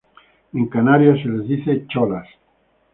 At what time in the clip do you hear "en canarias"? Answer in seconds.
0.53-1.21